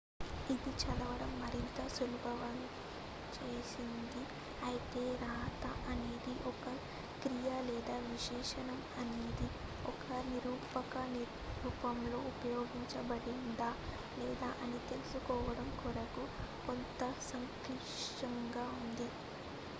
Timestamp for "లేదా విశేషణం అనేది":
7.67-9.49